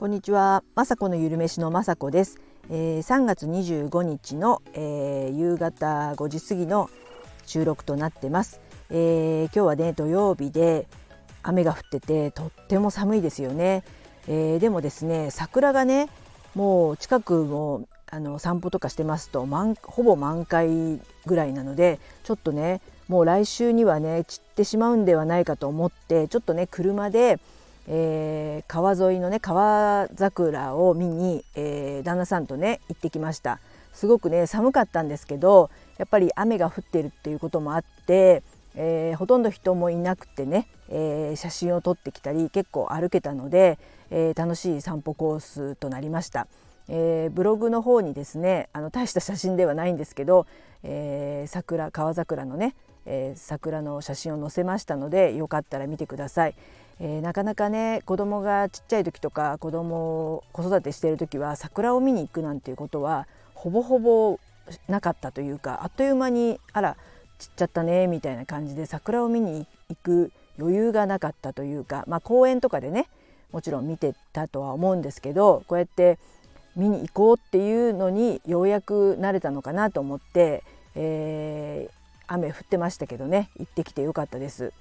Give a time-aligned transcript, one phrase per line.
[0.00, 2.40] こんにちは、まさこのゆるめしのまさこです、
[2.70, 6.88] えー、3月25日の、えー、夕方5時過ぎの
[7.44, 10.86] 収録となってます、えー、今日はね土曜日で
[11.42, 13.84] 雨が降っててとっても寒いですよね、
[14.26, 16.08] えー、でもですね桜がね
[16.54, 27.38] もう近くもあの散歩とかしてますと満ほぼ満開ぐらいなのでちょっとねもう来週にはね散ってしまうんではないかと思ってちょっとね車で
[27.92, 33.58] えー、川沿いのね川桜を見に、えー、旦那さんとね行ってきました
[33.92, 38.44] すごくね寒かったんですけどやっぱり雨が降ってるっていうこともあって、
[38.76, 43.78] えー、ほとんど人もいなくてね、え写真を撮ってきたり結構歩けたので、
[44.10, 46.46] え楽しい散歩コースとなりました。
[46.88, 50.46] えー、ブログの方にですねあの大した写真ではないんですけど、
[50.82, 52.74] えー、桜川桜のね、
[53.06, 56.54] えー、桜の写真を載せましたのでよかったら見てください。
[57.00, 59.96] えー、なかなかね子供がちっちゃい時とか子供
[60.34, 64.38] を子育てしてる時は桜を見に行くなんていうことはほぼほぼ
[64.86, 66.96] なかったというかあっという間にあら
[67.38, 73.08] 散っちゃったねみたいな感じで桜を見に行く余裕がなかったというか、まあ、公園とかでね
[73.50, 76.18] もちろん見てたとは思うんですけどこうやって
[76.76, 80.62] 見に行こうっていうのにようやく慣れたのかなと思って、
[80.94, 81.92] えー、
[82.28, 84.72] 雨降ってましたけどね行ってきてよかったです。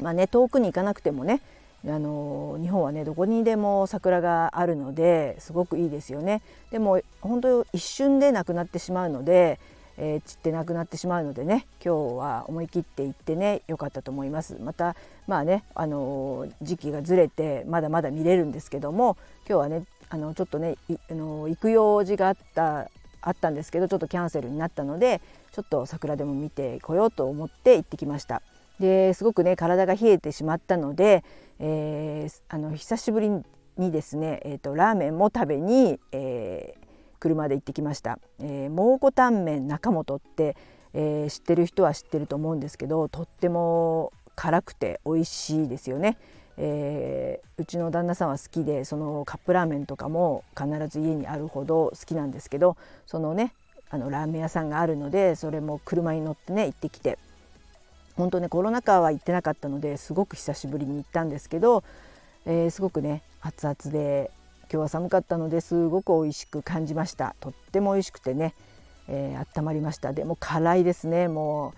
[0.00, 1.40] まあね遠くに行かなくてもね
[1.86, 9.58] あの日本はねどこにでも桜があるのですごくいいですよねでも本当一瞬でなくなってしまうので、
[9.96, 14.94] えー、散ってなくなってしまうのでね今日は思い切って行ってね良かったと思いますまた
[15.26, 19.16] まあねあの時期がずれてまだまだ見れるんですけども
[19.48, 20.76] 今日はねあのちょっとね
[21.10, 22.90] あの行く用事があった
[23.22, 28.42] あったんですけどちょっとキャンセルになったのでちょっと桜でも見てこようと思って行ってきました。
[28.80, 31.22] ですごくね体が冷えてしまったので、
[31.60, 33.30] えー、あの久しぶり
[33.76, 36.86] にですね、えーと、ラーメンも食べに、えー、
[37.20, 38.18] 車で行ってきました。
[38.40, 40.56] えー、蒙古タンメン中本って、
[40.94, 46.16] えー、知ってる人は知ってると思うんですけどとっても辛くて美味しいですよね。
[46.56, 52.76] えー、うちの旦那さんは好きでそのカップラーメンとかも必ず家にあるほど好きなんですけど
[53.06, 53.54] そのね
[53.88, 57.18] あのラーメン屋さんがあるのでそれも車に乗ってね行ってきて
[58.20, 61.82] 本当ねコロナ禍は行ってなかったのですごく久しぶりに行ったんですけど、
[62.44, 64.30] えー、すごくね熱々で
[64.64, 67.34] 今日は寒かったのですごく美味しく感じました。
[67.40, 68.54] とっても美味しくてね、
[69.08, 70.12] えー、温まりました。
[70.12, 71.28] でも辛いですね。
[71.28, 71.72] もう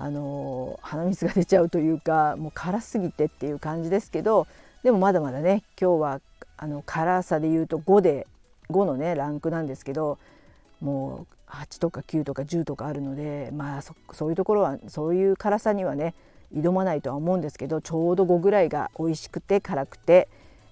[0.00, 4.46] あのー、鼻水が出ちゃうというかもう辛すぎてっていう感じですけど
[4.84, 6.20] でもまだまだね今日は
[6.56, 8.26] あの辛さで言うと5で
[8.70, 10.18] 5のねランクなんですけど
[10.80, 13.94] もう8とか9とか10とかあるのでまあそ
[14.26, 16.14] ういうところはそういう辛さにはね
[16.54, 20.28] 挑まないとは思うんですけどちょうど5ぐらいが美味しくて辛くて、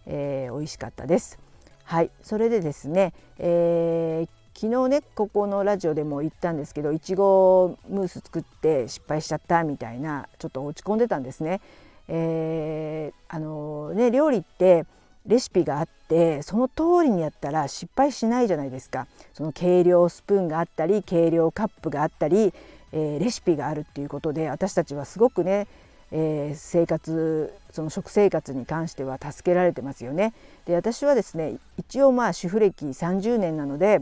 [0.07, 1.39] えー、美味しかったです。
[1.85, 4.29] はいそれでですね、えー、
[4.61, 11.61] 昨日ねここのラジオでも言ったんですけどいちごムース作って失敗しちゃったみたいなちょっと落ち込んでたんですね。
[12.09, 14.85] えー、あのね料理って
[15.27, 22.55] レシピがあってその通りにやったら失敗しないじゃないですかその計量スプーンがあったり計量カップがあったり、
[22.93, 25.67] えー、レシピがあるっていうことで私たちはすごくね、
[26.13, 30.33] えー、生活その食生活に関しては助けられてますよね。
[30.65, 34.01] で私はですね一応まあ主婦歴30年なので、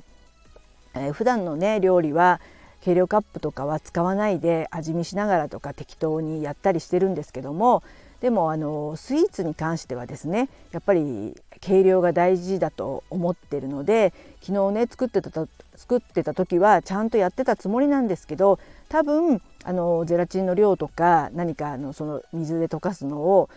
[0.95, 2.41] えー、普段のね料理は
[2.81, 7.83] 計量カップとかは使わないで味見しながらとか適当にやったりしてるんですけども
[8.21, 15.31] でもあのスイーツに関してはですねやっぱり計量が大事だと思ってるので昨日ね作ってた
[15.75, 23.51] 作ってた時はちゃんとやってたつもりなんですけど多分あのゼラチンの量とか何かあのその水で溶かすのを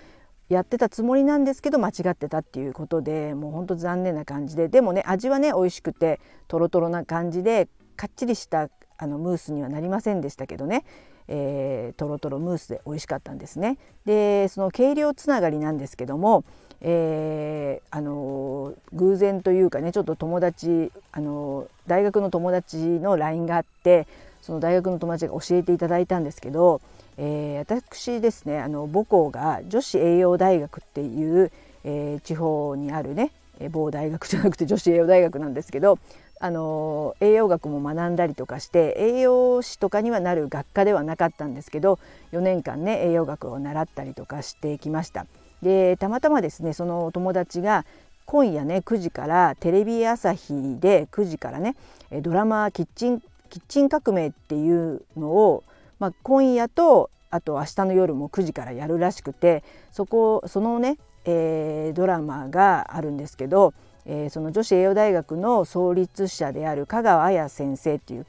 [0.49, 4.67] やってたつもりなんですけど間違ってたっていうことでもうほんと残念な感じで。
[4.67, 10.83] でもね味はね美味しくてとろとろな感じでかっちりしたあのムースにはなりませんでしたけどね。
[11.31, 13.77] えー、トロトロムースで美味しかったんですね。
[14.05, 16.43] でその計量つながりなんですけども、
[16.81, 24.07] えー、あの偶然というかねちょっと友達あの大学の友達の LINE があって
[24.41, 26.81] その大学の友達が教えていただいたんですけど、
[27.17, 31.51] えー、私ですねあの母校が女子栄養大学っていう、
[31.83, 33.31] えー、地方にあるね
[33.69, 35.99] 某大学じゃなくて女子栄養大学なんですけど
[36.39, 41.99] あの栄養学も学んだりとかして栄養士とかにはなる学科ではなかったんですけど
[42.31, 45.25] 4年間ね栄養学を習ったりとかしてきました。
[45.61, 47.85] でたまたまですねそのお友達が
[48.25, 51.75] 今夜ね9時からテレビ朝日で9時からね
[52.21, 55.63] ドラマキッチン「キッチン革命」っていうのを、
[55.99, 63.73] まあ、今夜とあと明日の夜も9時からやるらしくてそこそのねえー、ドラマがあるんですけど、
[64.05, 68.25] えー、その女子栄養大学の創立者である香川綾先生っていう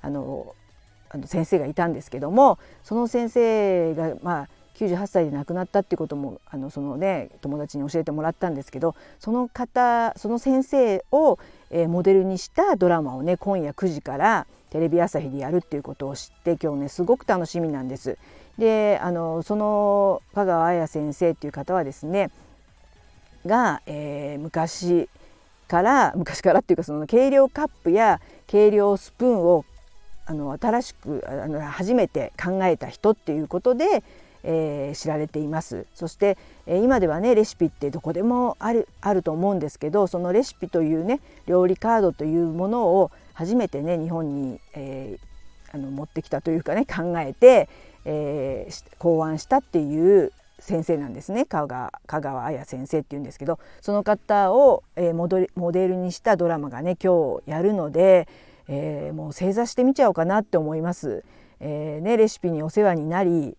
[0.00, 0.54] あの
[1.10, 11.38] あの先生がいたんですけどもその先生がまあ98歳で亡くなったっていうこともあのそのね友達に教えてもらったんですけどその方その先生を、
[11.70, 18.16] えー、モデルにしたドラマをね今夜9時からテレビ朝日でやるっていうことを知って今日ねすごく楽しみなんです。
[18.58, 22.30] であのその香川綾先生っていう方はですね
[23.46, 25.08] が、えー、昔
[25.68, 29.64] から昔からっていうかその計量カップや計量スプーンを
[30.26, 34.04] あの新しくあの初めて考えた人っていうことで、
[34.44, 35.86] えー、知られています。
[35.94, 36.36] そして、
[36.66, 47.68] えー、今ではねレシピってどこでもあるあると思うんですけどそのレシピというね料理カードというものを初めてね日本に、えー、あの持ってきたというかね考えて、
[48.04, 50.32] えー、考案したっていう
[50.62, 58.28] 先生なんですね香川香川彩先生っていうんですけどその方を、えー、モデモデルにしたドラマがね今日やるので、
[58.68, 61.24] えー、もう正座してみちゃおうかなって思います。
[61.64, 63.56] えーね、レシピにお世話になり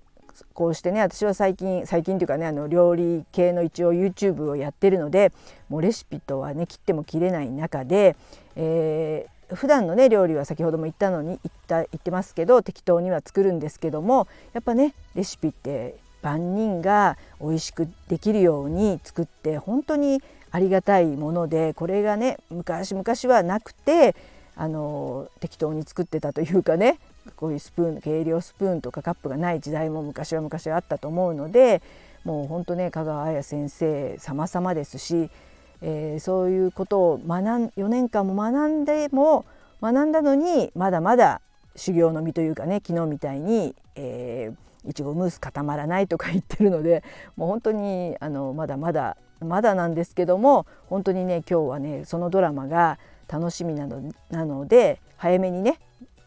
[0.54, 5.32] こうしてね私は最近最近というかねあの料理系の一応 YouTube をやってるので
[5.70, 8.18] もうレシピとはね切っても切れない中で、
[8.58, 20.22] えー、普段のね料理は先ほども言ったのに言った言ってますけど適当には作るんですけどもやっぱねレシピって万人が美味しくできるように作って本当に
[20.52, 23.04] ありがたいものでこれがね昔々
[23.34, 24.16] はなくて
[24.56, 27.00] あの適当に作ってたというかね
[27.36, 31.82] こういうスプーン計量スプーンとかカップがない時代も昔は昔はあったと思うので
[32.24, 35.30] もう本当ね香川綾先生様々ですし、
[35.82, 39.46] えー、そういうことを学ん4年間も学んでも
[39.82, 41.42] 学んだのにまだまだ
[41.76, 44.56] 修行の身というかね昨日みたいに、えー、
[44.88, 47.04] いちごムース固まらないとか言ってるので
[47.36, 52.98] もう本当にあのまだまだまだなんですけども本当にね今日はねそのドラマが
[53.28, 55.80] 楽しみなのなので早めにね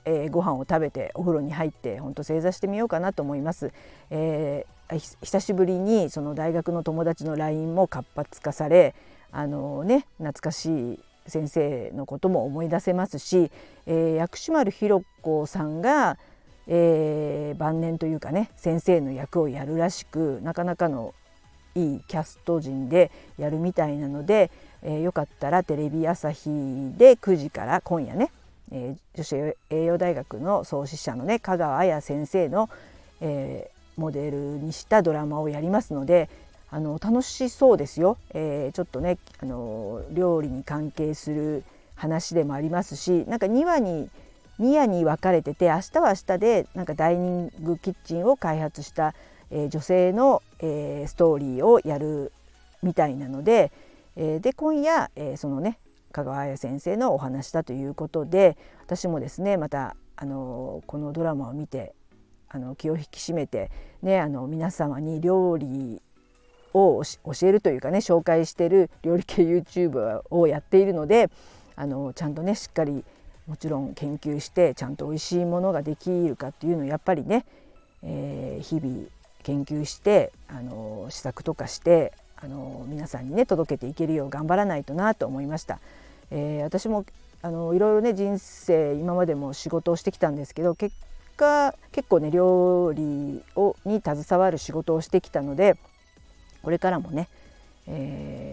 [0.08, 3.72] えー、ご飯を食べてお風呂に入って本当正座してみようかなと思います。
[4.10, 8.94] えー、久しぶりにその大学の友達の LINE も活発化され
[9.32, 13.50] あのね懐かしい先生のことも思い出せますし、
[13.86, 16.18] えー、薬師丸ひろ子さんが、
[16.68, 21.14] えー、晩年というかね先生の役をやるらしくなかなかの
[21.74, 24.50] いいキャスト陣でやるみたいなので、
[24.82, 26.48] えー、よかったらテレビ朝日
[26.96, 28.30] で9時から今夜ね
[28.72, 32.68] えー、女子栄養大学の創始者のね香川綾先生の、
[33.20, 36.28] えー、モデルにしたドラマをやりますので
[36.70, 41.62] あの楽しそうですよ、え、ちょっとねあの料理に関係する
[41.94, 44.10] 話でもありますしなんか2話に
[44.60, 49.14] 2夜に分かれてて明日は明日でなんかダイニングキッチンを開発した、
[49.50, 52.32] えー、女性の、えー、ストーリーをやる
[52.82, 53.72] みたいなので、
[54.16, 55.78] えー、で今夜、えー、そのね
[56.12, 61.94] 香川彩先生のお話だということで私もですねまたあのこのドラマを見て
[62.48, 63.70] あの気を引き締めて、
[64.02, 66.00] ね、あの皆様に料理
[66.72, 71.30] を教えるというかね紹介してる料理系 YouTube をやっているので
[71.74, 73.04] あのちゃんとねしっかり
[73.46, 77.44] もちろん研究してちゃんと美味しいものができるかっていうのをやっぱりね、
[78.02, 79.06] えー、日々
[79.42, 85.78] 研究してあの試作とかしてあの皆さんにね届けていけるよう頑張らないとなと思いました。
[86.30, 87.04] えー、私も
[87.42, 90.94] あのいろいろね人生今までも仕事をしてきたんですけど結
[91.36, 95.76] 果結構ね料理をに携わる仕事をしてきたので
[96.62, 97.28] これからもね、
[97.86, 98.45] えー、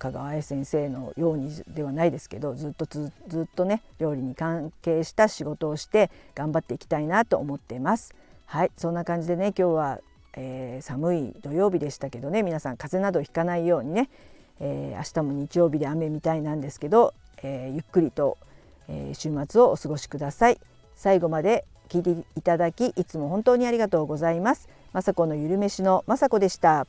[0.00, 8.14] 香川愛先生のようにではないですけどずっとずっとね料理に関係した仕事をして頑張っていきたいなと思っています。
[8.46, 10.00] はいそんな感じでね今日は、
[10.34, 14.08] えー、寒い土曜日でしたけどね皆さん風邪などひかないようにね
[14.60, 18.36] えー、明日も日曜日で雨みたいなんですけど、えー、ゆっくりと、
[18.88, 20.60] えー、週末をお過ごしください。
[20.94, 24.68] 最後まで聞いていただきいつも本当にありがとうございます。
[24.92, 26.86] 雅子のゆるめしの雅子でした。